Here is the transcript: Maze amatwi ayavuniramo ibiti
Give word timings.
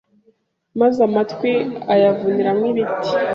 Maze 0.79 0.99
amatwi 1.07 1.51
ayavuniramo 1.93 2.63
ibiti 2.71 3.11